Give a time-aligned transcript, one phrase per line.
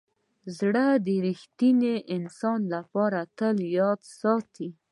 [0.57, 4.69] زړه د ریښتیني انسان لپاره تل یاد ساتي.